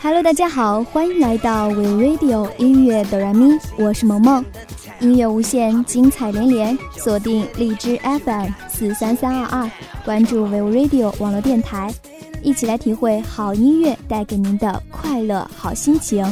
[0.00, 4.44] Hello，大家好，欢迎来到 We Radio 音乐哆来咪，我是萌萌，
[5.00, 9.70] 音乐无限，精彩连连，锁定荔枝 FM 四三三二二，
[10.04, 11.92] 关注 We Radio 网络电台，
[12.42, 16.24] 一起来体会好音乐带给您的快乐好心情。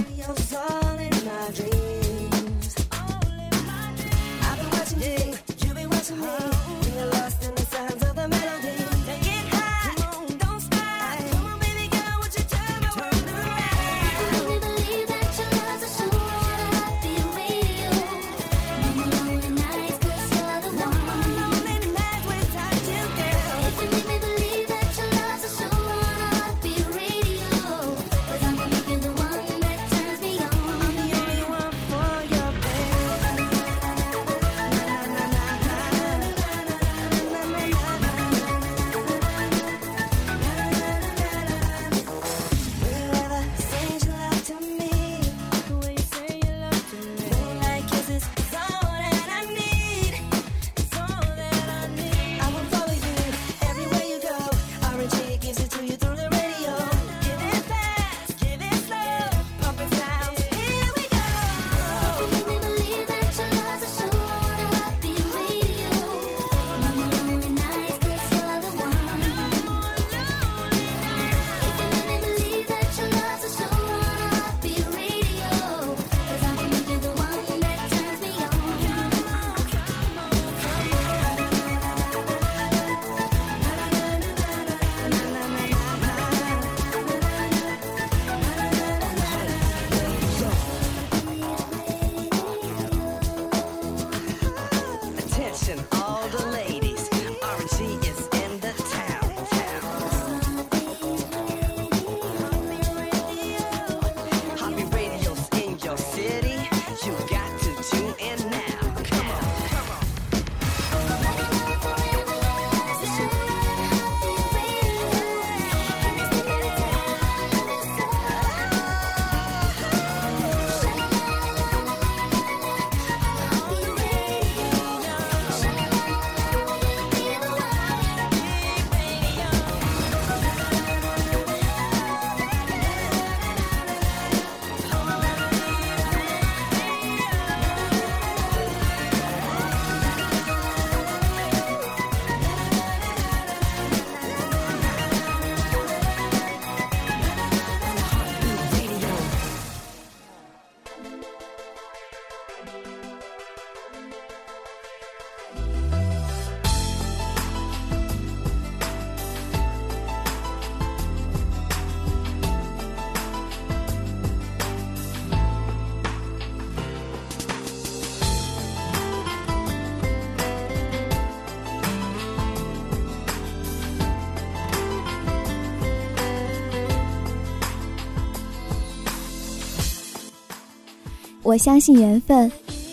[181.47, 182.51] 我相信缘分，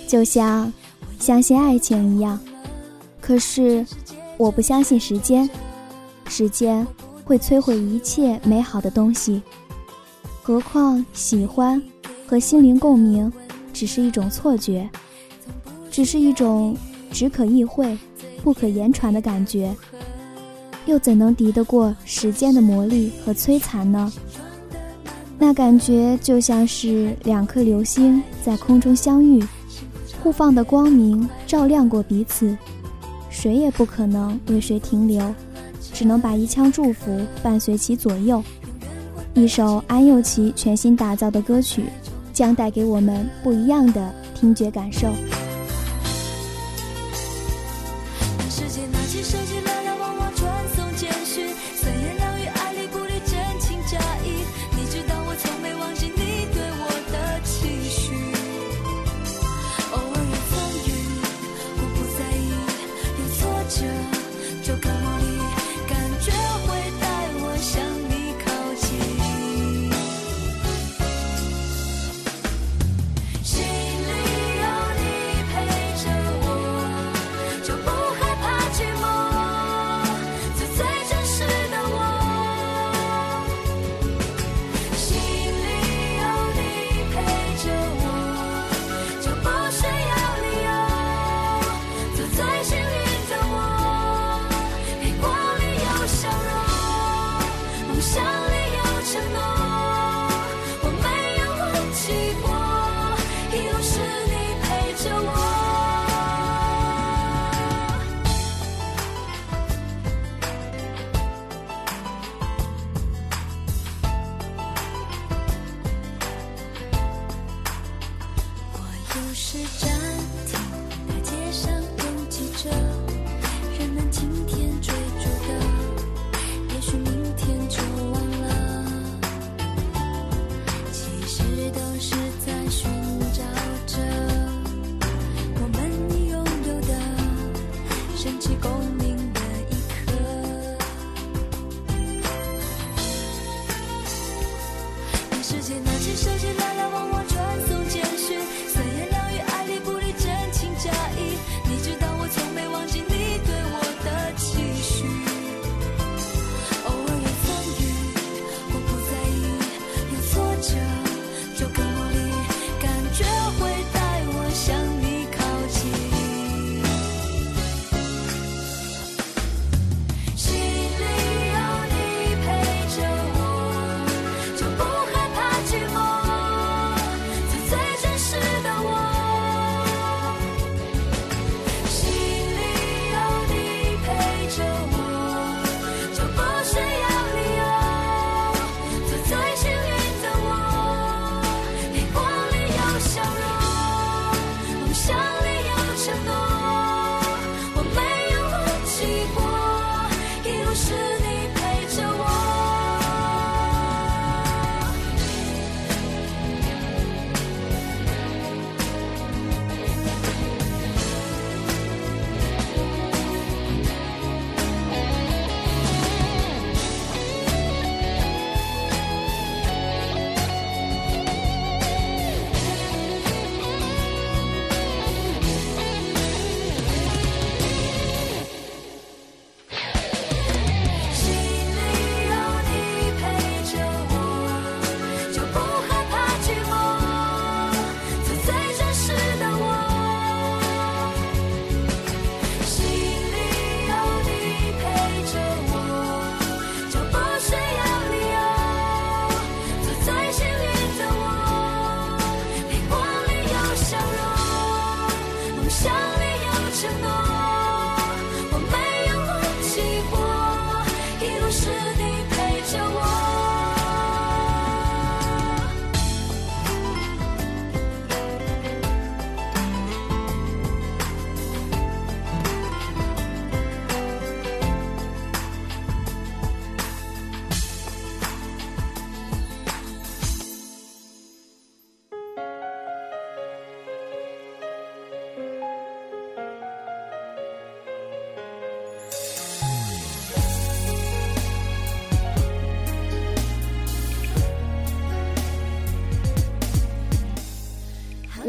[0.08, 0.72] 就像
[1.20, 2.40] 相信爱情一样。
[3.20, 3.84] 可是，
[4.38, 5.50] 我不相信时间，
[6.28, 6.86] 时间
[7.26, 9.42] 会摧毁一切美好的东西。
[10.44, 11.82] 何况喜欢
[12.28, 13.34] 和心灵共鸣，
[13.74, 14.88] 只是一种错觉，
[15.90, 16.78] 只是一种
[17.12, 17.98] 只可意会、
[18.44, 19.76] 不可言传的感觉，
[20.86, 24.14] 又怎能敌得过时间的磨砺和摧残呢？
[25.46, 29.44] 那感觉就像是两颗流星在空中相遇，
[30.22, 32.58] 互放的光明照亮过彼此，
[33.30, 35.36] 谁也不可能为谁停留，
[35.92, 38.42] 只能把一腔祝福伴随其左右。
[39.34, 41.84] 一首安又琪全新打造的歌曲，
[42.32, 45.10] 将带给我们不一样的听觉感受。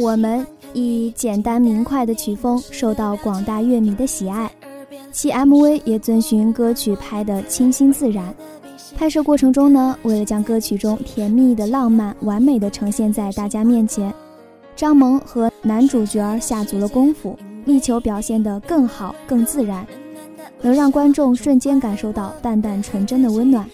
[0.05, 4.53] 我们以简单明快的曲风受到广大乐迷的喜爱，
[5.11, 8.35] 其 MV 也遵循歌曲拍的清新自然。
[8.95, 14.13] 拍摄过程中呢，为了将歌曲中甜蜜的浪漫完美的呈现在大家面前，
[14.77, 19.87] 张萌和男主角下足了功夫，力求表现得更好、更自然，
[20.61, 23.67] 能让观众瞬间感受到淡淡纯真的温暖。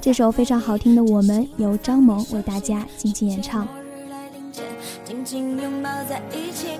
[0.00, 3.66] 这首非常好听的《我们》由张萌为大家进行演唱。
[5.14, 6.78] 紧紧拥抱在一起，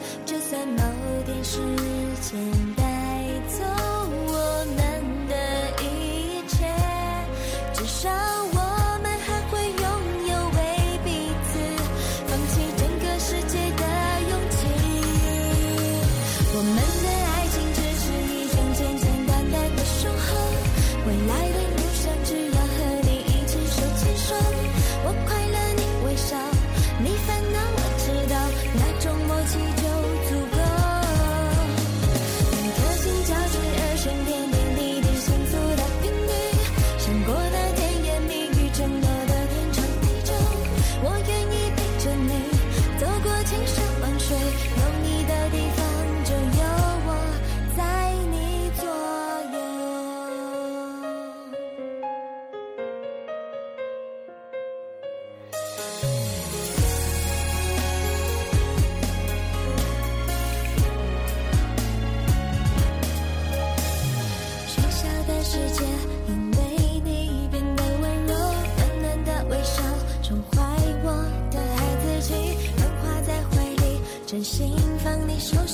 [74.61, 75.67] 你烦恼，我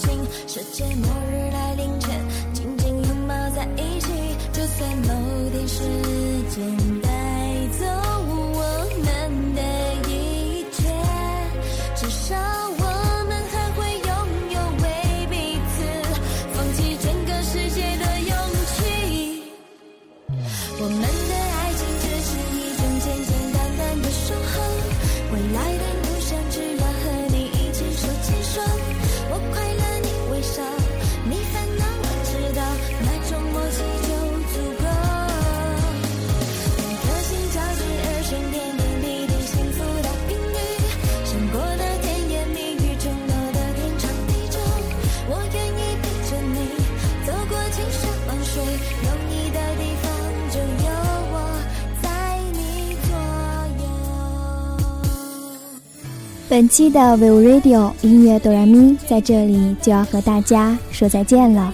[56.50, 61.72] 本期的 Vivo Radio 音乐哆来咪在这里就要和大家说再见了，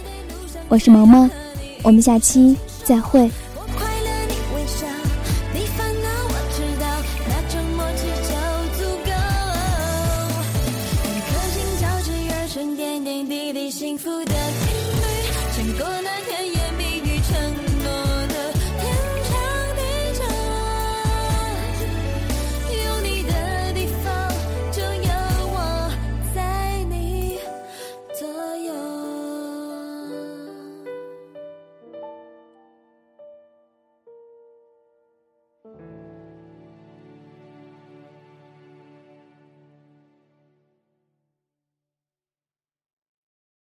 [0.68, 1.30] 我是萌萌，
[1.82, 2.54] 我们下期
[2.84, 3.30] 再会。